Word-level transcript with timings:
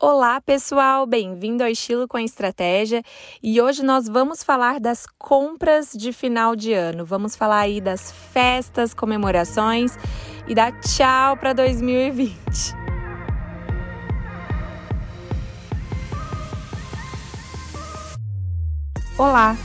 Olá, 0.00 0.40
pessoal, 0.40 1.04
bem-vindo 1.06 1.64
ao 1.64 1.68
Estilo 1.68 2.06
com 2.06 2.16
a 2.16 2.22
Estratégia. 2.22 3.02
E 3.42 3.60
hoje 3.60 3.82
nós 3.82 4.06
vamos 4.06 4.44
falar 4.44 4.78
das 4.78 5.06
compras 5.18 5.90
de 5.92 6.12
final 6.12 6.54
de 6.54 6.72
ano. 6.72 7.04
Vamos 7.04 7.34
falar 7.34 7.62
aí 7.62 7.80
das 7.80 8.12
festas, 8.12 8.94
comemorações 8.94 9.98
e 10.46 10.54
dar 10.54 10.70
tchau 10.82 11.36
para 11.36 11.52
2020. 11.52 12.36
Olá, 19.18 19.56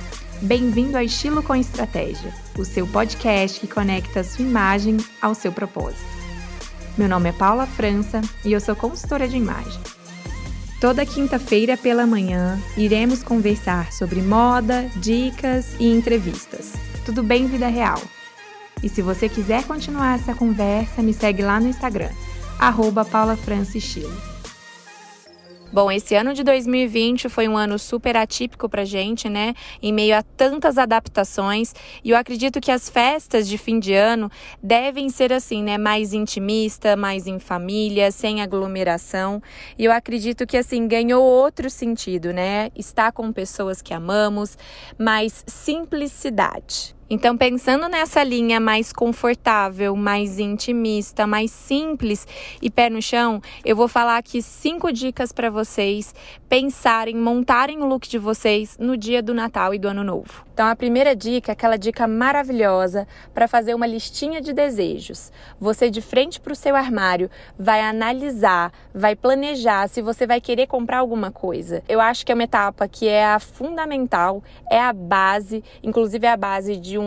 bem-vindo 0.41 0.97
ao 0.97 1.03
Estilo 1.03 1.43
com 1.43 1.55
Estratégia, 1.55 2.33
o 2.57 2.65
seu 2.65 2.87
podcast 2.87 3.59
que 3.59 3.67
conecta 3.67 4.21
a 4.21 4.23
sua 4.23 4.43
imagem 4.43 4.97
ao 5.21 5.35
seu 5.35 5.51
propósito. 5.51 6.01
Meu 6.97 7.07
nome 7.07 7.29
é 7.29 7.33
Paula 7.33 7.67
França 7.67 8.19
e 8.43 8.51
eu 8.51 8.59
sou 8.59 8.75
consultora 8.75 9.27
de 9.27 9.37
imagem. 9.37 10.02
Toda 10.83 11.05
quinta-feira 11.05 11.77
pela 11.77 12.05
manhã 12.05 12.59
iremos 12.75 13.23
conversar 13.23 13.93
sobre 13.93 14.21
moda, 14.21 14.91
dicas 14.97 15.77
e 15.79 15.89
entrevistas. 15.89 16.73
Tudo 17.05 17.23
bem, 17.23 17.47
vida 17.47 17.69
real? 17.69 18.01
E 18.83 18.89
se 18.89 19.01
você 19.01 19.29
quiser 19.29 19.63
continuar 19.63 20.19
essa 20.19 20.35
conversa, 20.35 21.01
me 21.01 21.13
segue 21.13 21.41
lá 21.41 21.57
no 21.57 21.69
Instagram, 21.69 22.11
arroba 22.59 23.05
Bom, 25.73 25.91
esse 25.91 26.13
ano 26.13 26.35
de 26.35 26.43
2020 26.43 27.27
foi 27.29 27.47
um 27.47 27.57
ano 27.57 27.79
super 27.79 28.15
atípico 28.15 28.69
pra 28.69 28.85
gente, 28.85 29.27
né? 29.27 29.55
Em 29.81 29.91
meio 29.91 30.15
a 30.15 30.21
tantas 30.21 30.77
adaptações. 30.77 31.73
E 32.03 32.11
eu 32.11 32.15
acredito 32.15 32.61
que 32.61 32.69
as 32.69 32.87
festas 32.87 33.47
de 33.47 33.57
fim 33.57 33.79
de 33.79 33.91
ano 33.91 34.29
devem 34.61 35.09
ser 35.09 35.33
assim, 35.33 35.63
né? 35.63 35.79
Mais 35.79 36.13
intimista, 36.13 36.95
mais 36.95 37.25
em 37.25 37.39
família, 37.39 38.11
sem 38.11 38.39
aglomeração. 38.39 39.41
E 39.75 39.85
eu 39.85 39.91
acredito 39.91 40.45
que 40.45 40.57
assim 40.57 40.87
ganhou 40.87 41.23
outro 41.23 41.67
sentido, 41.71 42.31
né? 42.31 42.69
Estar 42.75 43.11
com 43.11 43.33
pessoas 43.33 43.81
que 43.81 43.95
amamos, 43.95 44.55
mais 44.95 45.43
simplicidade. 45.47 46.95
Então, 47.09 47.37
pensando 47.37 47.89
nessa 47.89 48.23
linha 48.23 48.59
mais 48.59 48.93
confortável, 48.93 49.95
mais 49.95 50.39
intimista, 50.39 51.27
mais 51.27 51.51
simples 51.51 52.25
e 52.61 52.69
pé 52.69 52.89
no 52.89 53.01
chão, 53.01 53.41
eu 53.65 53.75
vou 53.75 53.89
falar 53.89 54.17
aqui 54.17 54.41
cinco 54.41 54.91
dicas 54.91 55.33
para 55.33 55.49
vocês 55.49 56.15
pensarem, 56.47 57.15
montarem 57.15 57.81
o 57.81 57.85
look 57.85 58.07
de 58.07 58.17
vocês 58.17 58.77
no 58.79 58.95
dia 58.95 59.21
do 59.21 59.33
Natal 59.33 59.73
e 59.73 59.79
do 59.79 59.87
Ano 59.87 60.03
Novo. 60.03 60.45
Então, 60.53 60.67
a 60.67 60.75
primeira 60.75 61.15
dica 61.15 61.51
é 61.51 61.53
aquela 61.53 61.77
dica 61.77 62.07
maravilhosa 62.07 63.07
para 63.33 63.47
fazer 63.47 63.73
uma 63.73 63.87
listinha 63.87 64.39
de 64.39 64.53
desejos. 64.53 65.31
Você, 65.59 65.89
de 65.89 65.99
frente 65.99 66.39
para 66.39 66.53
o 66.53 66.55
seu 66.55 66.75
armário, 66.75 67.29
vai 67.57 67.81
analisar, 67.81 68.71
vai 68.93 69.15
planejar 69.15 69.89
se 69.89 69.99
você 69.99 70.27
vai 70.27 70.39
querer 70.39 70.67
comprar 70.67 70.99
alguma 70.99 71.31
coisa. 71.31 71.83
Eu 71.89 71.99
acho 71.99 72.23
que 72.23 72.31
é 72.31 72.35
uma 72.35 72.43
etapa 72.43 72.87
que 72.87 73.07
é 73.07 73.25
a 73.25 73.39
fundamental, 73.39 74.43
é 74.69 74.79
a 74.79 74.93
base, 74.93 75.63
inclusive 75.81 76.27
é 76.27 76.31
a 76.31 76.37
base 76.37 76.77
de 76.77 76.99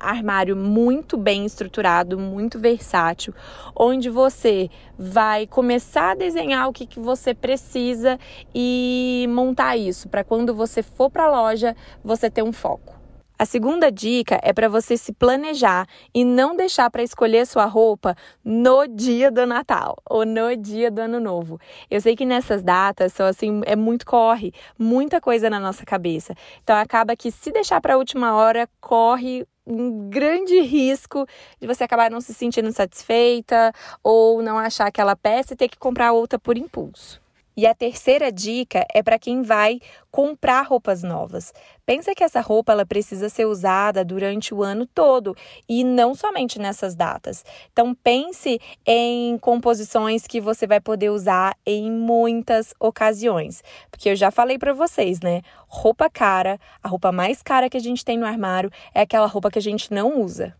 armário 0.00 0.56
muito 0.56 1.16
bem 1.16 1.44
estruturado, 1.44 2.18
muito 2.18 2.58
versátil, 2.58 3.34
onde 3.74 4.08
você 4.08 4.70
vai 4.98 5.46
começar 5.46 6.12
a 6.12 6.14
desenhar 6.14 6.68
o 6.68 6.72
que, 6.72 6.86
que 6.86 7.00
você 7.00 7.34
precisa 7.34 8.18
e 8.54 9.26
montar 9.30 9.76
isso 9.76 10.08
para 10.08 10.24
quando 10.24 10.54
você 10.54 10.82
for 10.82 11.10
para 11.10 11.24
a 11.24 11.30
loja 11.30 11.76
você 12.04 12.30
ter 12.30 12.42
um 12.42 12.52
foco. 12.52 13.01
A 13.42 13.44
segunda 13.44 13.90
dica 13.90 14.38
é 14.40 14.52
para 14.52 14.68
você 14.68 14.96
se 14.96 15.12
planejar 15.12 15.88
e 16.14 16.24
não 16.24 16.54
deixar 16.54 16.88
para 16.88 17.02
escolher 17.02 17.44
sua 17.44 17.64
roupa 17.64 18.14
no 18.44 18.86
dia 18.86 19.32
do 19.32 19.44
Natal 19.44 19.96
ou 20.08 20.24
no 20.24 20.56
dia 20.56 20.92
do 20.92 21.00
Ano 21.00 21.18
Novo. 21.18 21.58
Eu 21.90 22.00
sei 22.00 22.14
que 22.14 22.24
nessas 22.24 22.62
datas 22.62 23.12
só 23.12 23.24
assim 23.24 23.60
é 23.66 23.74
muito 23.74 24.06
corre, 24.06 24.52
muita 24.78 25.20
coisa 25.20 25.50
na 25.50 25.58
nossa 25.58 25.84
cabeça. 25.84 26.36
Então 26.62 26.76
acaba 26.76 27.16
que 27.16 27.32
se 27.32 27.50
deixar 27.50 27.80
para 27.80 27.94
a 27.94 27.96
última 27.96 28.32
hora, 28.32 28.68
corre 28.80 29.44
um 29.66 30.08
grande 30.08 30.60
risco 30.60 31.26
de 31.60 31.66
você 31.66 31.82
acabar 31.82 32.12
não 32.12 32.20
se 32.20 32.32
sentindo 32.32 32.70
satisfeita 32.70 33.72
ou 34.04 34.40
não 34.40 34.56
achar 34.56 34.86
aquela 34.86 35.16
peça 35.16 35.54
e 35.54 35.56
ter 35.56 35.66
que 35.66 35.78
comprar 35.78 36.12
outra 36.12 36.38
por 36.38 36.56
impulso. 36.56 37.21
E 37.56 37.66
a 37.66 37.74
terceira 37.74 38.32
dica 38.32 38.86
é 38.92 39.02
para 39.02 39.18
quem 39.18 39.42
vai 39.42 39.78
comprar 40.10 40.62
roupas 40.62 41.02
novas. 41.02 41.52
Pensa 41.84 42.14
que 42.14 42.24
essa 42.24 42.40
roupa 42.40 42.72
ela 42.72 42.86
precisa 42.86 43.28
ser 43.28 43.46
usada 43.46 44.04
durante 44.04 44.54
o 44.54 44.62
ano 44.62 44.86
todo 44.86 45.36
e 45.68 45.84
não 45.84 46.14
somente 46.14 46.58
nessas 46.58 46.94
datas. 46.94 47.44
Então 47.72 47.94
pense 47.94 48.60
em 48.86 49.36
composições 49.38 50.26
que 50.26 50.40
você 50.40 50.66
vai 50.66 50.80
poder 50.80 51.10
usar 51.10 51.56
em 51.66 51.90
muitas 51.90 52.74
ocasiões, 52.80 53.62
porque 53.90 54.10
eu 54.10 54.16
já 54.16 54.30
falei 54.30 54.58
para 54.58 54.72
vocês, 54.72 55.20
né? 55.20 55.42
Roupa 55.66 56.08
cara, 56.08 56.58
a 56.82 56.88
roupa 56.88 57.12
mais 57.12 57.42
cara 57.42 57.68
que 57.68 57.76
a 57.76 57.80
gente 57.80 58.04
tem 58.04 58.18
no 58.18 58.26
armário 58.26 58.70
é 58.94 59.02
aquela 59.02 59.26
roupa 59.26 59.50
que 59.50 59.58
a 59.58 59.62
gente 59.62 59.92
não 59.92 60.20
usa. 60.20 60.54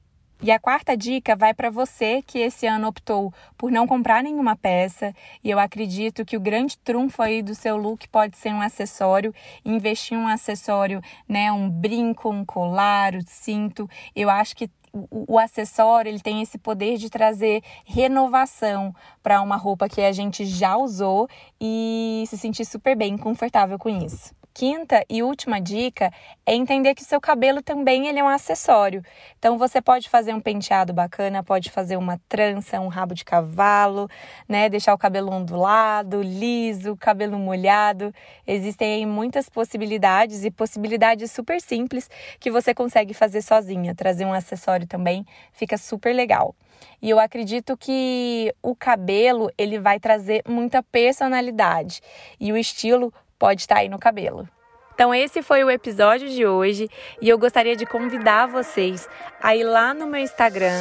E 0.45 0.51
a 0.51 0.59
quarta 0.59 0.97
dica 0.97 1.37
vai 1.37 1.55
para 1.55 1.71
você 1.71 2.21
que 2.21 2.41
esse 2.41 2.67
ano 2.67 2.89
optou 2.89 3.33
por 3.57 3.71
não 3.71 3.87
comprar 3.87 4.25
nenhuma 4.25 4.57
peça. 4.57 5.15
E 5.43 5.49
eu 5.49 5.57
acredito 5.57 6.25
que 6.25 6.37
o 6.37 6.41
grande 6.41 6.77
trunfo 6.79 7.23
aí 7.23 7.45
do 7.45 7.55
seu 7.55 7.77
look 7.77 8.09
pode 8.09 8.37
ser 8.37 8.53
um 8.53 8.61
acessório, 8.61 9.33
investir 9.65 10.19
um 10.19 10.27
acessório, 10.27 11.01
né, 11.29 11.53
um 11.53 11.71
brinco, 11.71 12.29
um 12.29 12.45
colar, 12.45 13.15
um 13.15 13.21
cinto. 13.25 13.89
Eu 14.17 14.29
acho 14.29 14.57
que 14.57 14.69
o, 14.93 15.39
acessório 15.39 16.11
ele 16.11 16.21
tem 16.21 16.43
esse 16.43 16.59
poder 16.59 16.99
de 16.99 17.09
trazer 17.09 17.63
renovação 17.85 18.93
para 19.23 19.41
uma 19.41 19.57
roupa 19.57 19.89
que 19.89 20.01
a 20.01 20.11
gente 20.11 20.45
já 20.45 20.77
usou 20.77 21.29
e 21.61 22.25
se 22.27 22.37
sentir 22.37 22.65
super 22.65 22.97
bem, 22.97 23.17
confortável 23.17 23.79
com 23.79 23.89
isso 23.89 24.42
quinta 24.55 25.05
e 25.09 25.23
última 25.23 25.61
dica 25.61 26.13
é 26.45 26.55
entender 26.55 26.95
que 26.95 27.05
seu 27.05 27.21
cabelo 27.21 27.63
também 27.63 28.09
ele 28.09 28.19
é 28.19 28.25
um 28.25 28.29
acessório. 28.29 29.03
Então 29.39 29.57
você 29.57 29.81
pode 29.81 30.09
fazer 30.09 30.35
um 30.35 30.41
penteado 30.41 30.93
bacana, 30.93 31.43
pode 31.43 31.71
fazer 31.71 31.97
uma 31.97 32.21
trança, 32.29 32.81
um 32.81 32.89
rabo 32.89 33.15
de 33.15 33.25
cavalo, 33.25 34.09
né, 34.49 34.69
deixar 34.69 34.95
o 34.95 34.99
cabelo 34.99 35.33
ondulado, 35.33 36.23
liso, 36.23 36.97
cabelo 36.97 37.39
molhado. 37.39 38.13
Existem 38.47 38.95
aí 38.95 39.07
muitas 39.07 39.49
possibilidades 39.49 40.45
e 40.45 40.51
possibilidades 40.51 41.31
super 41.31 41.61
simples 41.61 42.09
que 42.39 42.51
você 42.51 42.75
consegue 42.75 43.15
fazer 43.15 43.43
sozinha. 43.43 43.95
Trazer 43.95 44.25
um 44.25 44.33
acessório 44.33 44.87
também 44.87 45.25
fica 45.53 45.79
super 45.79 46.15
legal. 46.15 46.55
E 47.01 47.11
eu 47.11 47.19
acredito 47.19 47.77
que 47.77 48.55
o 48.63 48.75
cabelo 48.75 49.51
ele 49.57 49.79
vai 49.79 49.99
trazer 49.99 50.43
muita 50.47 50.83
personalidade 50.83 52.01
e 52.41 52.53
o 52.53 52.57
estilo 52.57 53.13
pode 53.43 53.63
estar 53.63 53.79
aí 53.79 53.89
no 53.89 53.99
cabelo. 53.99 54.49
Então, 54.95 55.13
esse 55.13 55.43
foi 55.43 55.65
o 55.65 55.71
episódio 55.71 56.29
de 56.29 56.47
hoje 56.47 56.89
e 57.21 57.29
eu 57.29 57.37
gostaria 57.37 57.75
de 57.75 57.85
convidar 57.85 58.47
vocês 58.47 59.09
a 59.43 59.57
ir 59.57 59.65
lá 59.65 59.93
no 59.93 60.07
meu 60.07 60.21
Instagram, 60.21 60.81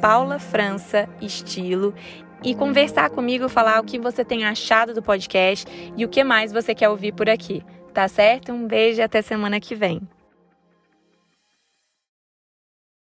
paulafrançaestilo, 0.00 1.94
e 2.42 2.54
conversar 2.54 3.10
comigo, 3.10 3.46
falar 3.46 3.78
o 3.78 3.84
que 3.84 3.98
você 3.98 4.24
tem 4.24 4.46
achado 4.46 4.94
do 4.94 5.02
podcast 5.02 5.66
e 5.94 6.02
o 6.02 6.08
que 6.08 6.24
mais 6.24 6.50
você 6.50 6.74
quer 6.74 6.88
ouvir 6.88 7.12
por 7.12 7.28
aqui. 7.28 7.62
Tá 7.92 8.08
certo? 8.08 8.52
Um 8.52 8.66
beijo 8.66 9.00
e 9.00 9.02
até 9.02 9.20
semana 9.20 9.60
que 9.60 9.74
vem. 9.74 10.00